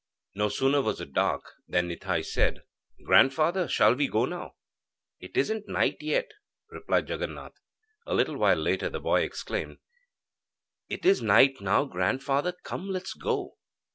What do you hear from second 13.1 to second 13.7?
go.'